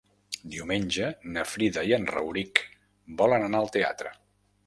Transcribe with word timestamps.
Diumenge 0.53 1.09
na 1.35 1.43
Frida 1.49 1.83
i 1.91 1.93
en 1.99 2.09
Rauric 2.15 2.63
volen 3.23 3.47
anar 3.49 3.61
al 3.63 3.73
teatre. 3.79 4.15